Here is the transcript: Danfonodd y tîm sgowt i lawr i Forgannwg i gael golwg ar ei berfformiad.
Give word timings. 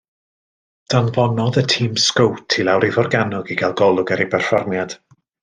Danfonodd 0.93 1.59
y 1.61 1.63
tîm 1.73 1.99
sgowt 2.05 2.57
i 2.63 2.65
lawr 2.65 2.87
i 2.89 2.91
Forgannwg 2.97 3.53
i 3.57 3.59
gael 3.61 3.77
golwg 3.83 4.17
ar 4.17 4.25
ei 4.27 4.33
berfformiad. 4.35 4.99